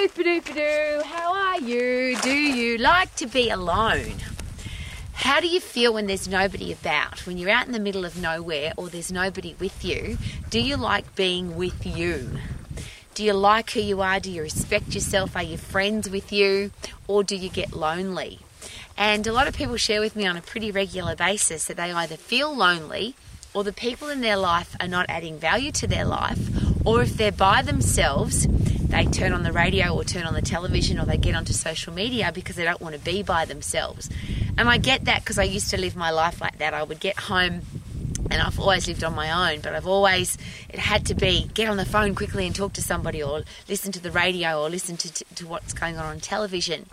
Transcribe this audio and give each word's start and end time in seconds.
Super 0.00 0.22
duper 0.22 0.54
doo, 0.54 1.02
how 1.04 1.34
are 1.34 1.60
you? 1.60 2.16
Do 2.22 2.32
you 2.32 2.78
like 2.78 3.14
to 3.16 3.26
be 3.26 3.50
alone? 3.50 4.14
How 5.12 5.40
do 5.40 5.46
you 5.46 5.60
feel 5.60 5.92
when 5.92 6.06
there's 6.06 6.26
nobody 6.26 6.72
about? 6.72 7.26
When 7.26 7.36
you're 7.36 7.50
out 7.50 7.66
in 7.66 7.72
the 7.72 7.78
middle 7.78 8.06
of 8.06 8.16
nowhere 8.18 8.72
or 8.78 8.88
there's 8.88 9.12
nobody 9.12 9.54
with 9.58 9.84
you, 9.84 10.16
do 10.48 10.58
you 10.58 10.78
like 10.78 11.14
being 11.16 11.54
with 11.54 11.84
you? 11.84 12.30
Do 13.14 13.22
you 13.22 13.34
like 13.34 13.72
who 13.72 13.80
you 13.80 14.00
are? 14.00 14.18
Do 14.20 14.30
you 14.32 14.40
respect 14.40 14.94
yourself? 14.94 15.36
Are 15.36 15.42
your 15.42 15.58
friends 15.58 16.08
with 16.08 16.32
you? 16.32 16.70
Or 17.06 17.22
do 17.22 17.36
you 17.36 17.50
get 17.50 17.74
lonely? 17.74 18.38
And 18.96 19.26
a 19.26 19.34
lot 19.34 19.48
of 19.48 19.54
people 19.54 19.76
share 19.76 20.00
with 20.00 20.16
me 20.16 20.26
on 20.26 20.38
a 20.38 20.40
pretty 20.40 20.70
regular 20.70 21.14
basis 21.14 21.66
that 21.66 21.76
they 21.76 21.92
either 21.92 22.16
feel 22.16 22.56
lonely 22.56 23.16
or 23.52 23.64
the 23.64 23.72
people 23.74 24.08
in 24.08 24.22
their 24.22 24.38
life 24.38 24.74
are 24.80 24.88
not 24.88 25.04
adding 25.10 25.38
value 25.38 25.72
to 25.72 25.86
their 25.86 26.06
life, 26.06 26.38
or 26.86 27.02
if 27.02 27.18
they're 27.18 27.30
by 27.30 27.60
themselves, 27.60 28.46
they 28.90 29.06
turn 29.06 29.32
on 29.32 29.42
the 29.42 29.52
radio 29.52 29.94
or 29.94 30.04
turn 30.04 30.24
on 30.24 30.34
the 30.34 30.42
television 30.42 30.98
or 30.98 31.06
they 31.06 31.16
get 31.16 31.34
onto 31.34 31.52
social 31.52 31.92
media 31.92 32.32
because 32.32 32.56
they 32.56 32.64
don't 32.64 32.80
want 32.80 32.94
to 32.94 33.00
be 33.00 33.22
by 33.22 33.44
themselves. 33.44 34.10
And 34.58 34.68
I 34.68 34.78
get 34.78 35.04
that 35.04 35.20
because 35.20 35.38
I 35.38 35.44
used 35.44 35.70
to 35.70 35.80
live 35.80 35.96
my 35.96 36.10
life 36.10 36.40
like 36.40 36.58
that. 36.58 36.74
I 36.74 36.82
would 36.82 37.00
get 37.00 37.18
home 37.18 37.62
and 38.30 38.40
I've 38.40 38.58
always 38.60 38.86
lived 38.86 39.02
on 39.02 39.14
my 39.14 39.52
own, 39.52 39.60
but 39.60 39.74
I've 39.74 39.86
always, 39.86 40.38
it 40.68 40.78
had 40.78 41.06
to 41.06 41.14
be 41.14 41.50
get 41.54 41.68
on 41.68 41.76
the 41.76 41.84
phone 41.84 42.14
quickly 42.14 42.46
and 42.46 42.54
talk 42.54 42.72
to 42.74 42.82
somebody 42.82 43.22
or 43.22 43.42
listen 43.68 43.92
to 43.92 44.00
the 44.00 44.10
radio 44.10 44.62
or 44.62 44.68
listen 44.68 44.96
to, 44.98 45.12
to, 45.12 45.24
to 45.36 45.46
what's 45.46 45.72
going 45.72 45.96
on 45.96 46.04
on 46.04 46.20
television. 46.20 46.86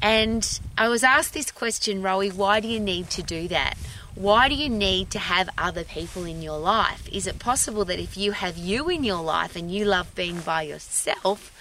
And 0.00 0.60
I 0.76 0.88
was 0.88 1.02
asked 1.02 1.34
this 1.34 1.50
question, 1.50 2.02
Rowie, 2.02 2.32
why 2.32 2.60
do 2.60 2.68
you 2.68 2.80
need 2.80 3.10
to 3.10 3.22
do 3.22 3.48
that? 3.48 3.76
Why 4.18 4.48
do 4.48 4.56
you 4.56 4.68
need 4.68 5.12
to 5.12 5.20
have 5.20 5.48
other 5.56 5.84
people 5.84 6.24
in 6.24 6.42
your 6.42 6.58
life? 6.58 7.08
Is 7.12 7.28
it 7.28 7.38
possible 7.38 7.84
that 7.84 8.00
if 8.00 8.16
you 8.16 8.32
have 8.32 8.56
you 8.56 8.88
in 8.88 9.04
your 9.04 9.22
life 9.22 9.54
and 9.54 9.72
you 9.72 9.84
love 9.84 10.12
being 10.16 10.40
by 10.40 10.62
yourself, 10.62 11.52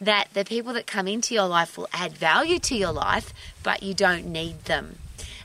that 0.00 0.28
the 0.32 0.44
people 0.44 0.72
that 0.74 0.86
come 0.86 1.08
into 1.08 1.34
your 1.34 1.48
life 1.48 1.76
will 1.76 1.88
add 1.92 2.12
value 2.12 2.60
to 2.60 2.76
your 2.76 2.92
life, 2.92 3.34
but 3.64 3.82
you 3.82 3.92
don't 3.92 4.24
need 4.24 4.66
them? 4.66 4.98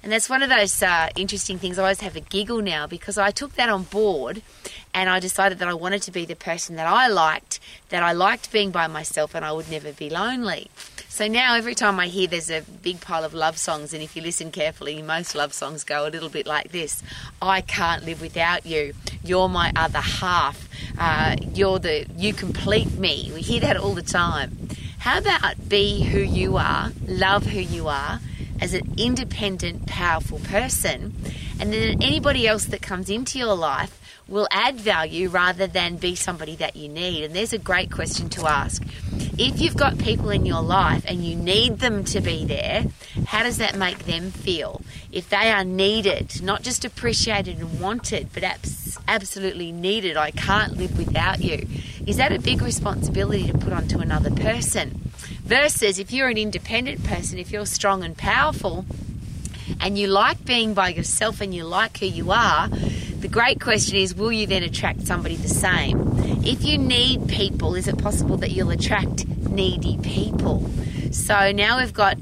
And 0.04 0.12
that's 0.12 0.30
one 0.30 0.44
of 0.44 0.52
those 0.52 0.84
uh, 0.84 1.10
interesting 1.16 1.58
things. 1.58 1.80
I 1.80 1.82
always 1.82 2.02
have 2.02 2.16
a 2.16 2.22
giggle 2.22 2.62
now 2.62 2.86
because 2.86 3.18
I 3.18 3.32
took 3.32 3.56
that 3.56 3.70
on 3.70 3.82
board 3.82 4.44
and 4.94 5.10
I 5.10 5.20
decided 5.20 5.58
that 5.58 5.68
I 5.68 5.74
wanted 5.74 6.04
to 6.04 6.12
be 6.12 6.26
the 6.26 6.36
person 6.36 6.76
that 6.76 6.86
I 6.86 7.08
liked, 7.08 7.60
that 7.90 8.04
I 8.04 8.12
liked 8.12 8.52
being 8.52 8.70
by 8.70 8.86
myself 8.86 9.34
and 9.34 9.44
I 9.44 9.52
would 9.52 9.72
never 9.72 9.92
be 9.94 10.12
lonely. 10.12 10.70
So 11.12 11.28
now 11.28 11.56
every 11.56 11.76
time 11.76 12.00
I 12.00 12.08
hear 12.08 12.26
there's 12.26 12.50
a 12.50 12.62
big 12.62 13.02
pile 13.02 13.26
of 13.26 13.34
love 13.34 13.58
songs, 13.58 13.94
and 13.94 14.02
if 14.02 14.16
you 14.16 14.22
listen 14.22 14.50
carefully, 14.50 15.02
most 15.02 15.36
love 15.36 15.52
songs 15.52 15.84
go 15.84 16.08
a 16.08 16.10
little 16.10 16.30
bit 16.30 16.48
like 16.48 16.72
this 16.72 17.04
I 17.42 17.60
can't 17.60 18.06
live 18.06 18.22
without 18.22 18.66
you. 18.66 18.94
You're 19.22 19.50
my 19.50 19.74
other 19.76 20.00
half. 20.00 20.70
Uh, 20.98 21.36
you're 21.54 21.80
the, 21.80 22.06
you 22.16 22.34
complete 22.34 22.98
me. 22.98 23.30
We 23.34 23.42
hear 23.42 23.60
that 23.60 23.76
all 23.76 23.94
the 23.94 24.02
time. 24.02 24.70
How 25.00 25.18
about 25.18 25.68
be 25.68 26.02
who 26.04 26.20
you 26.20 26.56
are, 26.56 26.94
love 27.06 27.46
who 27.46 27.60
you 27.60 27.90
are 27.90 28.22
as 28.62 28.74
an 28.74 28.94
independent, 28.98 29.88
powerful 29.88 30.40
person, 30.40 31.14
and 31.60 31.74
then 31.74 32.02
anybody 32.02 32.48
else 32.48 32.64
that 32.68 32.82
comes 32.82 33.10
into 33.10 33.38
your 33.38 33.56
life 33.56 34.01
will 34.32 34.48
add 34.50 34.80
value 34.80 35.30
rather 35.30 35.68
than 35.68 35.98
be 35.98 36.16
somebody 36.16 36.56
that 36.56 36.76
you 36.76 36.88
need? 36.88 37.26
And 37.26 37.36
there's 37.36 37.54
a 37.54 37.58
great 37.58 37.92
question 37.92 38.30
to 38.30 38.48
ask. 38.48 38.82
If 39.38 39.60
you've 39.60 39.76
got 39.76 39.98
people 39.98 40.30
in 40.30 40.46
your 40.46 40.62
life 40.62 41.04
and 41.06 41.24
you 41.24 41.36
need 41.36 41.80
them 41.80 42.06
to 42.06 42.22
be 42.22 42.46
there, 42.46 42.86
how 43.26 43.44
does 43.44 43.58
that 43.58 43.76
make 43.76 44.00
them 44.06 44.32
feel? 44.32 44.82
If 45.12 45.30
they 45.30 45.52
are 45.52 45.66
needed, 45.66 46.42
not 46.42 46.64
just 46.64 46.86
appreciated 46.86 47.60
and 47.60 47.80
wanted, 47.82 48.30
but 48.34 48.44
abs- 48.44 48.98
absolutely 49.08 49.72
needed, 49.72 50.16
I 50.16 50.32
can't 50.32 50.78
live 50.78 50.98
without 50.98 51.42
you, 51.42 51.68
is 52.08 52.18
that 52.18 52.32
a 52.32 52.40
big 52.40 52.62
responsibility 52.62 53.48
to 53.52 53.58
put 53.58 53.74
onto 53.74 54.00
another 54.00 54.32
person? 54.32 55.12
Versus 55.44 56.00
if 56.00 56.14
you're 56.14 56.30
an 56.30 56.38
independent 56.38 57.04
person, 57.04 57.38
if 57.38 57.52
you're 57.52 57.66
strong 57.66 58.04
and 58.04 58.18
powerful, 58.18 58.86
and 59.80 59.98
you 59.98 60.08
like 60.08 60.44
being 60.46 60.74
by 60.74 60.90
yourself 60.90 61.42
and 61.42 61.54
you 61.54 61.64
like 61.64 61.98
who 61.98 62.06
you 62.06 62.32
are, 62.32 62.70
the 63.22 63.28
great 63.28 63.62
question 63.62 63.98
is 63.98 64.16
will 64.16 64.32
you 64.32 64.48
then 64.48 64.64
attract 64.64 65.06
somebody 65.06 65.36
the 65.36 65.48
same? 65.48 66.02
If 66.44 66.66
you 66.66 66.78
need 66.78 67.28
people, 67.28 67.76
is 67.76 67.88
it 67.88 67.98
possible 67.98 68.38
that 68.38 68.52
you'll 68.52 68.72
attract 68.72 69.28
needy 69.28 69.98
people? 70.02 70.70
So 71.12 71.52
now 71.52 71.80
we've 71.80 71.94
got 71.94 72.18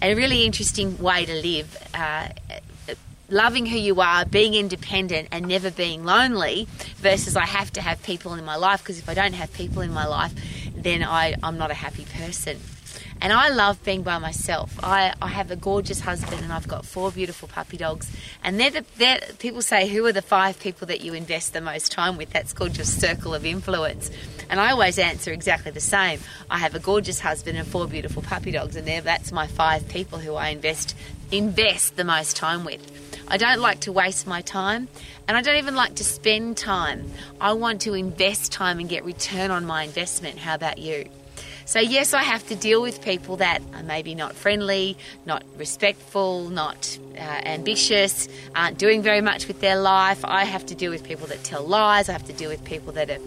a 0.00 0.14
really 0.14 0.44
interesting 0.44 0.96
way 0.98 1.24
to 1.24 1.34
live. 1.34 1.76
Uh, 1.92 2.28
loving 3.28 3.66
who 3.66 3.76
you 3.76 4.00
are, 4.00 4.24
being 4.24 4.54
independent, 4.54 5.28
and 5.32 5.46
never 5.46 5.70
being 5.70 6.04
lonely, 6.04 6.66
versus 6.96 7.36
I 7.36 7.44
have 7.44 7.72
to 7.74 7.80
have 7.82 8.02
people 8.02 8.34
in 8.34 8.44
my 8.44 8.56
life 8.56 8.82
because 8.82 8.98
if 8.98 9.08
I 9.08 9.14
don't 9.14 9.34
have 9.34 9.52
people 9.52 9.82
in 9.82 9.92
my 9.92 10.06
life, 10.06 10.32
then 10.74 11.02
I, 11.02 11.34
I'm 11.42 11.58
not 11.58 11.70
a 11.70 11.74
happy 11.74 12.06
person. 12.16 12.58
And 13.20 13.32
I 13.32 13.48
love 13.48 13.82
being 13.84 14.02
by 14.02 14.18
myself. 14.18 14.78
I, 14.82 15.12
I 15.20 15.28
have 15.28 15.50
a 15.50 15.56
gorgeous 15.56 16.00
husband 16.00 16.42
and 16.42 16.52
I've 16.52 16.68
got 16.68 16.84
four 16.84 17.10
beautiful 17.10 17.48
puppy 17.48 17.76
dogs. 17.76 18.10
And 18.44 18.60
they're 18.60 18.70
the, 18.70 18.84
they're, 18.96 19.20
people 19.38 19.62
say, 19.62 19.88
who 19.88 20.06
are 20.06 20.12
the 20.12 20.22
five 20.22 20.60
people 20.60 20.86
that 20.86 21.00
you 21.00 21.14
invest 21.14 21.52
the 21.52 21.60
most 21.60 21.90
time 21.90 22.16
with? 22.16 22.30
That's 22.30 22.52
called 22.52 22.76
your 22.76 22.84
circle 22.84 23.34
of 23.34 23.44
influence. 23.44 24.10
And 24.50 24.60
I 24.60 24.70
always 24.70 24.98
answer 24.98 25.32
exactly 25.32 25.72
the 25.72 25.80
same. 25.80 26.20
I 26.48 26.58
have 26.58 26.74
a 26.74 26.78
gorgeous 26.78 27.20
husband 27.20 27.58
and 27.58 27.66
four 27.66 27.86
beautiful 27.86 28.22
puppy 28.22 28.50
dogs, 28.50 28.76
and 28.76 28.86
that's 28.86 29.30
my 29.30 29.46
five 29.46 29.88
people 29.88 30.18
who 30.18 30.34
I 30.34 30.48
invest 30.48 30.94
invest 31.30 31.96
the 31.96 32.04
most 32.04 32.36
time 32.36 32.64
with. 32.64 32.80
I 33.28 33.36
don't 33.36 33.60
like 33.60 33.80
to 33.80 33.92
waste 33.92 34.26
my 34.26 34.40
time 34.40 34.88
and 35.26 35.36
I 35.36 35.42
don't 35.42 35.56
even 35.56 35.74
like 35.74 35.96
to 35.96 36.04
spend 36.04 36.56
time. 36.56 37.10
I 37.38 37.52
want 37.52 37.82
to 37.82 37.92
invest 37.92 38.52
time 38.52 38.78
and 38.78 38.88
get 38.88 39.04
return 39.04 39.50
on 39.50 39.66
my 39.66 39.82
investment. 39.82 40.38
How 40.38 40.54
about 40.54 40.78
you? 40.78 41.04
So, 41.68 41.80
yes, 41.80 42.14
I 42.14 42.22
have 42.22 42.46
to 42.46 42.56
deal 42.56 42.80
with 42.80 43.02
people 43.02 43.36
that 43.36 43.60
are 43.74 43.82
maybe 43.82 44.14
not 44.14 44.34
friendly, 44.34 44.96
not 45.26 45.44
respectful, 45.58 46.48
not 46.48 46.98
uh, 47.14 47.20
ambitious, 47.20 48.26
aren't 48.54 48.78
doing 48.78 49.02
very 49.02 49.20
much 49.20 49.46
with 49.46 49.60
their 49.60 49.76
life. 49.78 50.24
I 50.24 50.44
have 50.44 50.64
to 50.64 50.74
deal 50.74 50.90
with 50.90 51.04
people 51.04 51.26
that 51.26 51.44
tell 51.44 51.62
lies. 51.62 52.08
I 52.08 52.12
have 52.12 52.24
to 52.24 52.32
deal 52.32 52.48
with 52.48 52.64
people 52.64 52.94
that 52.94 53.10
are 53.10 53.18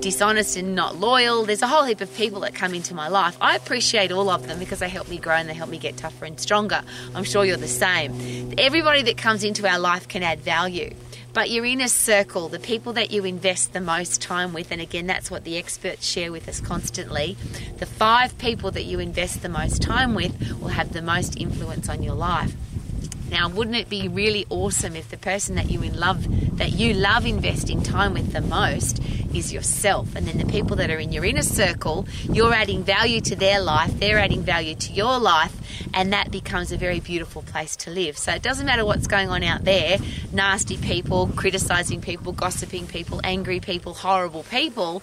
dishonest 0.00 0.56
and 0.56 0.74
not 0.74 0.96
loyal. 0.96 1.44
There's 1.44 1.62
a 1.62 1.68
whole 1.68 1.84
heap 1.84 2.00
of 2.00 2.12
people 2.16 2.40
that 2.40 2.56
come 2.56 2.74
into 2.74 2.92
my 2.92 3.06
life. 3.06 3.36
I 3.40 3.54
appreciate 3.54 4.10
all 4.10 4.30
of 4.30 4.48
them 4.48 4.58
because 4.58 4.80
they 4.80 4.88
help 4.88 5.08
me 5.08 5.18
grow 5.18 5.36
and 5.36 5.48
they 5.48 5.54
help 5.54 5.70
me 5.70 5.78
get 5.78 5.96
tougher 5.96 6.24
and 6.24 6.40
stronger. 6.40 6.82
I'm 7.14 7.22
sure 7.22 7.44
you're 7.44 7.56
the 7.56 7.68
same. 7.68 8.52
Everybody 8.58 9.02
that 9.02 9.16
comes 9.16 9.44
into 9.44 9.64
our 9.64 9.78
life 9.78 10.08
can 10.08 10.24
add 10.24 10.40
value 10.40 10.92
but 11.36 11.50
your 11.50 11.66
inner 11.66 11.86
circle, 11.86 12.48
the 12.48 12.58
people 12.58 12.94
that 12.94 13.10
you 13.10 13.22
invest 13.26 13.74
the 13.74 13.80
most 13.80 14.22
time 14.22 14.54
with, 14.54 14.72
and 14.72 14.80
again, 14.80 15.06
that's 15.06 15.30
what 15.30 15.44
the 15.44 15.58
experts 15.58 16.06
share 16.06 16.32
with 16.32 16.48
us 16.48 16.62
constantly. 16.62 17.36
The 17.76 17.84
five 17.84 18.38
people 18.38 18.70
that 18.70 18.84
you 18.84 19.00
invest 19.00 19.42
the 19.42 19.50
most 19.50 19.82
time 19.82 20.14
with 20.14 20.58
will 20.58 20.68
have 20.68 20.94
the 20.94 21.02
most 21.02 21.38
influence 21.38 21.90
on 21.90 22.02
your 22.02 22.14
life. 22.14 22.54
Now, 23.30 23.50
wouldn't 23.50 23.76
it 23.76 23.90
be 23.90 24.08
really 24.08 24.46
awesome 24.48 24.96
if 24.96 25.10
the 25.10 25.18
person 25.18 25.56
that 25.56 25.70
you 25.70 25.82
in 25.82 26.00
love 26.00 26.24
that 26.56 26.72
you 26.72 26.94
love 26.94 27.26
investing 27.26 27.82
time 27.82 28.14
with 28.14 28.32
the 28.32 28.40
most 28.40 29.02
is 29.34 29.52
yourself, 29.52 30.14
and 30.14 30.26
then 30.26 30.38
the 30.38 30.46
people 30.46 30.76
that 30.76 30.90
are 30.90 30.98
in 30.98 31.12
your 31.12 31.24
inner 31.24 31.42
circle, 31.42 32.06
you're 32.30 32.52
adding 32.52 32.82
value 32.82 33.20
to 33.22 33.36
their 33.36 33.60
life, 33.60 33.98
they're 33.98 34.18
adding 34.18 34.42
value 34.42 34.74
to 34.74 34.92
your 34.92 35.18
life, 35.18 35.54
and 35.94 36.12
that 36.12 36.30
becomes 36.30 36.72
a 36.72 36.76
very 36.76 37.00
beautiful 37.00 37.42
place 37.42 37.76
to 37.76 37.90
live. 37.90 38.16
So 38.18 38.32
it 38.32 38.42
doesn't 38.42 38.66
matter 38.66 38.84
what's 38.84 39.06
going 39.06 39.28
on 39.28 39.42
out 39.42 39.64
there, 39.64 39.98
nasty 40.32 40.76
people, 40.76 41.28
criticizing 41.36 42.00
people, 42.00 42.32
gossiping 42.32 42.86
people, 42.86 43.20
angry 43.24 43.60
people, 43.60 43.94
horrible 43.94 44.42
people. 44.44 45.02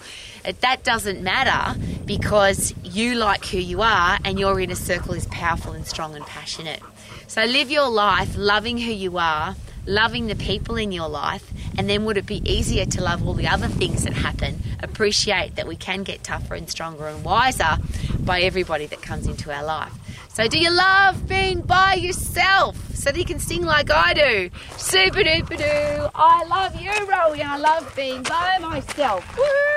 That 0.60 0.84
doesn't 0.84 1.22
matter 1.22 1.78
because 2.04 2.74
you 2.82 3.14
like 3.14 3.44
who 3.46 3.58
you 3.58 3.82
are, 3.82 4.18
and 4.24 4.38
your 4.38 4.60
inner 4.60 4.74
circle 4.74 5.14
is 5.14 5.26
powerful 5.26 5.72
and 5.72 5.86
strong 5.86 6.14
and 6.14 6.24
passionate. 6.26 6.80
So 7.26 7.44
live 7.44 7.70
your 7.70 7.88
life 7.88 8.36
loving 8.36 8.78
who 8.78 8.92
you 8.92 9.18
are, 9.18 9.56
loving 9.86 10.26
the 10.26 10.34
people 10.36 10.76
in 10.76 10.92
your 10.92 11.08
life, 11.08 11.52
and 11.76 11.88
then 11.88 12.04
would 12.04 12.16
it 12.16 12.26
be 12.26 12.42
easier 12.50 12.84
to 12.86 13.02
love 13.02 13.26
all 13.26 13.34
the 13.34 13.48
other 13.48 13.68
things 13.68 14.04
that 14.04 14.12
happen? 14.12 14.62
Appreciate 14.82 15.56
that 15.56 15.66
we 15.66 15.76
can 15.76 16.02
get 16.02 16.22
tougher 16.22 16.54
and 16.54 16.68
stronger 16.68 17.08
and 17.08 17.24
wiser 17.24 17.78
by 18.20 18.40
everybody 18.42 18.86
that 18.86 19.02
comes 19.02 19.26
into 19.26 19.52
our 19.52 19.64
life. 19.64 19.92
So, 20.28 20.48
do 20.48 20.58
you 20.58 20.70
love 20.70 21.28
being 21.28 21.60
by 21.60 21.94
yourself 21.94 22.76
so 22.94 23.12
that 23.12 23.18
you 23.18 23.24
can 23.24 23.38
sing 23.38 23.62
like 23.62 23.90
I 23.90 24.14
do? 24.14 24.50
Super 24.76 25.20
duper 25.20 25.56
doo. 25.56 26.10
I 26.14 26.44
love 26.44 26.80
you, 26.80 26.90
Rowie, 26.90 27.38
and 27.38 27.48
I 27.48 27.56
love 27.56 27.92
being 27.94 28.22
by 28.24 28.58
myself. 28.60 29.38
Woo! 29.38 29.73